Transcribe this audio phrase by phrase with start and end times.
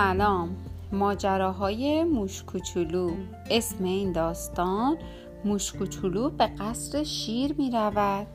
[0.00, 0.56] سلام.
[0.92, 3.10] ماجراهای موشکوچولو.
[3.50, 4.98] اسم این داستان
[5.44, 8.26] موشکوچولو به قصر شیر می رود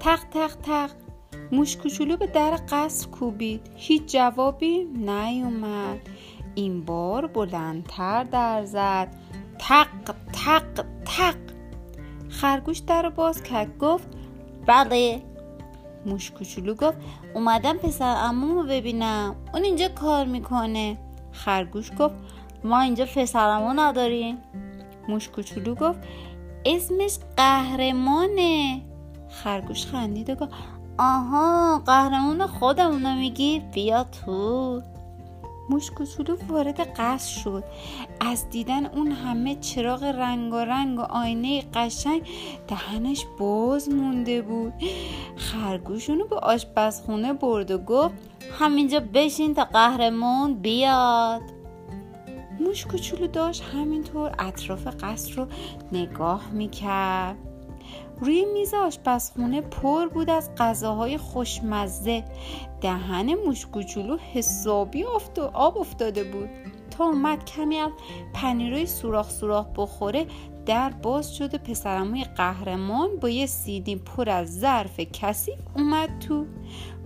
[0.00, 0.90] تق تق تق.
[1.52, 3.60] موشکوچولو به در قصر کوبید.
[3.76, 5.98] هیچ جوابی نیومد.
[6.54, 9.08] این بار بلندتر در زد.
[9.58, 9.88] تق
[10.32, 11.36] تق تق.
[12.28, 13.78] خرگوش در باز کرد.
[13.78, 14.08] گفت
[14.66, 15.22] بله.
[16.06, 16.96] موش کوچولو گفت
[17.34, 19.36] اومدم پسر امومو ببینم.
[19.54, 20.96] اون اینجا کار می‌کنه.
[21.32, 22.14] خرگوش گفت
[22.64, 24.38] ما اینجا پسرمو نداریم.
[25.08, 25.98] موش کوچولو گفت
[26.64, 28.82] اسمش قهرمانه.
[29.28, 30.52] خرگوش خندید و گفت
[30.98, 34.82] آها قهرمان خودمونو میگی؟ بیا تو.
[35.70, 37.64] موش کوچولو وارد قصر شد.
[38.20, 42.22] از دیدن اون همه چراغ رنگ و رنگ و آینه قشنگ
[42.68, 44.72] دهنش باز مونده بود.
[45.36, 48.14] خرگوش اونو به آشپزخونه برد و گفت
[48.58, 51.42] همینجا بشین تا قهرمون بیاد.
[52.60, 55.46] موش کوچولو داشت همینطور اطراف قصر رو
[55.92, 57.36] نگاه می‌کرد.
[58.24, 62.24] روی میز آشپزخونه پر بود از غذاهای خوشمزه.
[62.80, 65.04] دهن موش کوچولو حسابی
[65.52, 66.48] آب افتاده بود.
[66.90, 67.90] تا اومد کمی از
[68.34, 70.26] پنیروی سوراخ سوراخ بخوره
[70.66, 76.46] در باز شد و پسرموی قهرمان با یه سیدی پر از ظرف کسی اومد تو.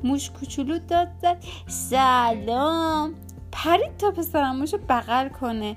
[0.04, 3.14] موش کوچولو داد زد سلام.
[3.52, 5.76] پرید تا پسرموش بغل کنه.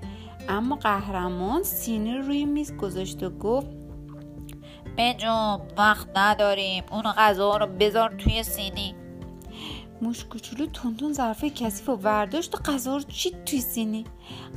[0.49, 3.80] اما قهرمان سینی روی میز گذاشت و گفت
[5.01, 6.83] بجو وقت نداریم.
[6.91, 8.95] اون غذا رو بذار توی سینی.
[10.01, 14.05] موش کوچولو تونتون ظرفه کثیف و برداشت و غذا رو چید توی سینی.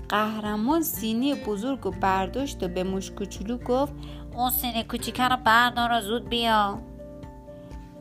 [0.09, 3.92] قهرمان سینی بزرگ و برداشت و به موش کوچولو گفت
[4.34, 6.79] اون سینی کوچیکه رو بردار و زود بیا.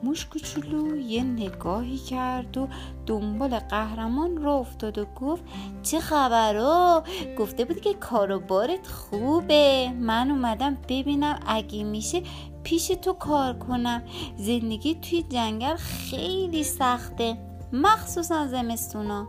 [0.03, 2.67] موش کوچولو یه نگاهی کرد و
[3.05, 5.43] دنبال قهرمان را افتاد و گفت
[5.83, 7.03] چه خبرو؟
[7.39, 9.91] گفته بود که کاروبارت خوبه.
[9.99, 12.23] من اومدم ببینم اگه میشه
[12.63, 14.03] پیش تو کار کنم.
[14.37, 17.37] زندگی توی جنگل خیلی سخته
[17.73, 19.27] مخصوصا زمستونا.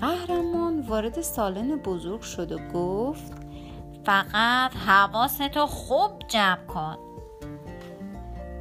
[0.00, 3.32] قهرمان وارد سالن بزرگ شد و گفت
[4.04, 7.11] فقط حواستو خوب جمع کن.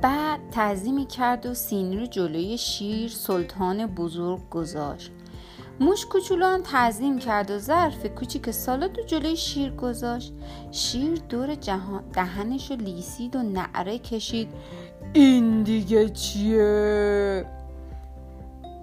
[0.02, 5.12] بعد تعظیمی کرد و سینی رو جلوی شیر سلطان بزرگ گذاشت.
[5.80, 10.34] موش کوچولو هم تعظیم کرد و ظرف کوچیک سالاد رو جلوی شیر گذاشت.
[10.72, 14.50] شیر دور جهان دهنش رو لیسید و نعره کشید.
[15.14, 17.46] این دیگه چیه؟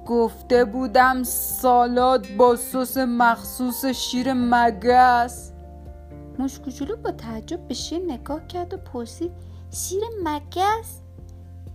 [0.07, 5.53] گفته بودم سالاد با سس مخصوص شیر مگس
[6.39, 9.31] موش کوچولو با تعجب به شیر نگاه کرد و پرسید
[9.71, 11.01] شیر مگس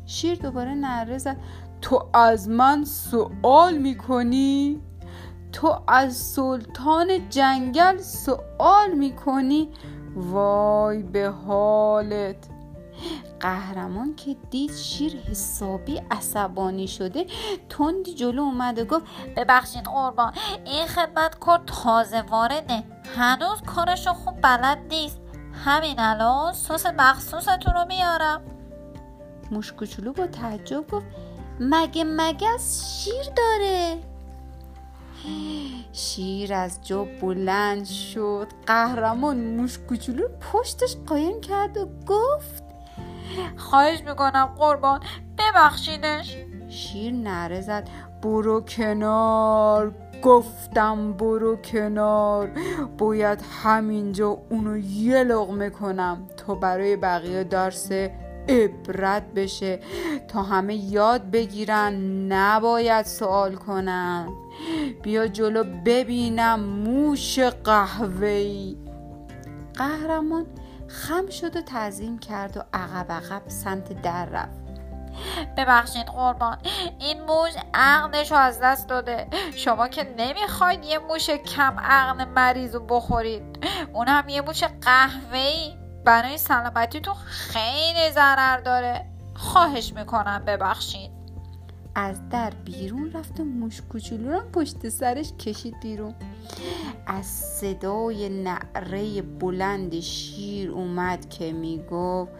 [0.05, 1.37] شیر دوباره نره زد.
[1.81, 4.81] تو از من سوال می‌کنی؟
[5.51, 9.69] تو از سلطان جنگل سوال می‌کنی؟
[10.15, 12.35] وای به حالت.
[13.39, 17.25] قهرمان که دید شیر حسابی عصبانی شده
[17.69, 19.05] تندی جلو اومد و گفت
[19.37, 20.33] ببخشید قربان
[20.65, 22.83] این خدمت کار تازه وارده.
[23.17, 25.19] هنوز کارشو خوب بلد نیست.
[25.65, 28.41] همین الان سس مخصوصتون رو میارم.
[29.53, 31.05] موش کوچولو با تعجب گفت
[31.59, 33.97] مگه مگس شیر داره؟
[35.93, 42.63] شیر از جا بلند شد قهرمان موش کوچولو پشتش قایم کرد و گفت
[43.57, 44.99] خواهش می‌کنم قربان
[45.37, 46.37] ببخشیدش
[46.69, 47.89] شیر نره زد
[48.21, 49.93] برو کنار
[50.23, 52.51] گفتم برو کنار
[52.97, 57.91] باید همینجا اونو یه لغمه کنم تا برای بقیه درس
[58.49, 59.79] عبرت بشه.
[60.27, 61.93] تا همه یاد بگیرن
[62.31, 64.29] نباید سوال کنن.
[65.03, 68.77] بیا جلو ببینم موش قهوه‌ای.
[69.75, 70.45] قهرمان
[70.87, 74.63] خم شد و تعظیم کرد و عقب عقب سمت در رفت.
[75.57, 76.57] ببخشید قربان
[76.99, 79.27] این موش عقلش رو از دست داده.
[79.55, 83.43] شما که نمی‌خواید یه موش کم عقل مریض رو بخورید.
[83.93, 85.82] اون هم یه موش قهوه‌ای.
[86.05, 89.05] برای سلامتیتون خیلی ضرر داره.
[89.33, 91.11] خواهش می‌کنم ببخشید.
[91.95, 96.15] از در بیرون رفت و موش کوچولو رو پشت سرش کشید بیرون.
[97.07, 102.31] از صدای نعره بلند شیر اومد که می‌گفت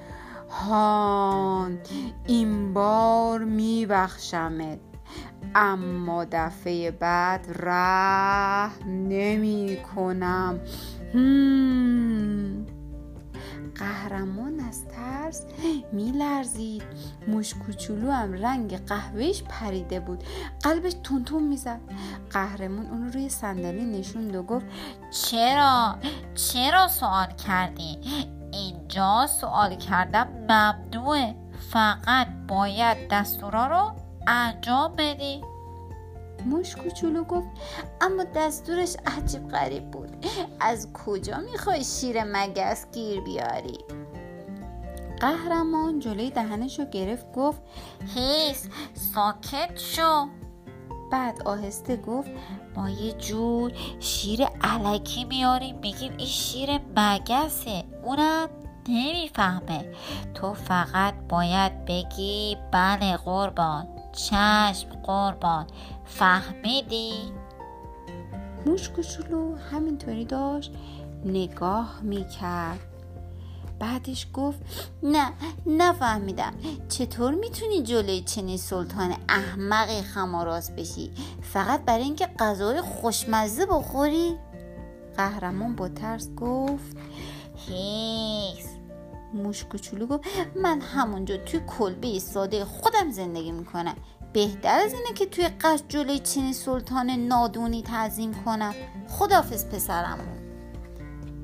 [0.49, 1.79] هان
[2.27, 4.79] این بار میبخشمت.
[5.55, 10.59] اما دفعه بعد ره نمی کنم
[13.75, 15.45] قهرمان از ترس
[15.91, 16.83] میلرزید.
[17.27, 20.23] موش کوچولو هم رنگ قهوهش پریده بود.
[20.63, 21.79] قلبش تونتون می‌زد.
[22.31, 24.65] قهرمون اون روی صندلی نشوند و گفت
[25.11, 25.95] چرا؟
[26.35, 27.99] چرا سوال کردی؟
[28.51, 31.35] اینجا سوال کردم ممنوعه
[31.69, 33.91] فقط باید دستورا رو
[34.27, 35.52] انجام بدی.
[36.45, 37.47] موش کوچولو گفت
[38.01, 40.25] اما دستورش عجیب غریب بود.
[40.59, 43.77] از کجا می‌خوای شیر مگس گیر بیاری؟
[45.21, 47.61] قهرمان جلوی دهنش رو گرفت گفت
[48.15, 50.27] هیس ساکت شو.
[51.11, 52.29] بعد آهسته گفت
[52.75, 57.83] ما یه جور شیر علکی میاریم میگیم این شیر مگسه.
[58.03, 58.49] اونم
[58.89, 59.85] نمی‌فهمه.
[60.33, 63.87] تو فقط باید بگی بله قربان.
[64.13, 65.67] چشم قربان.
[66.05, 67.13] فهمیدی؟
[68.65, 70.71] موش کوچولو همینطوری داشت
[71.25, 72.79] نگاه می‌کرد.
[73.79, 74.59] بعدش گفت
[75.03, 75.31] نه
[75.65, 76.53] نفهمیدم.
[76.89, 81.11] چطور می‌تونی جلوی چنین سلطان احمقی خماراز بشی؟
[81.41, 84.37] فقط برای اینکه غذای خوشمزه بخوری؟
[85.17, 86.97] قهرمان با ترس گفت
[87.55, 88.67] هیس
[89.33, 90.25] موش کوچولو گفت
[90.55, 93.95] من همونجا توی کلبه ساده خودم زندگی می‌کنم.
[94.33, 98.73] بهتر از اینه که توی قصد جلوی چنین سلطان نادونی تعظیم کنم.
[99.09, 100.43] خدافز پسرمون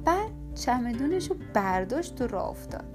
[0.05, 2.85] بعد چمدونش رو برداشت و راه افتاد.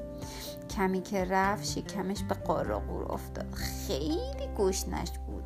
[0.76, 3.54] کمی که رفت شکمش به قارقور افتاد.
[3.54, 5.44] خیلی گشنش بود.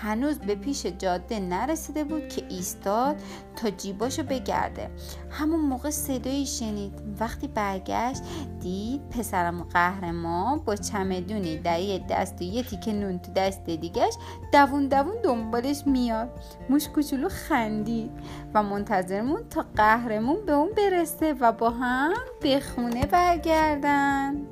[0.00, 3.16] هنوز به پیش جاده نرسیده بود که ایستاد
[3.56, 4.90] تا جیباشو بگرده.
[5.30, 6.92] همون موقع صدایی شنید.
[7.20, 8.22] وقتی برگشت
[8.60, 14.14] دید پسرم قهرمان با چمدونی در یه دست و یه تیکه نون تو دست دیگش
[14.52, 16.30] دوون دوون دنبالش میاد.
[16.68, 18.10] موش کوچولو خندید
[18.54, 24.46] و منتظرمون تا قهرمون به اون برسه و با هم به خونه برگردن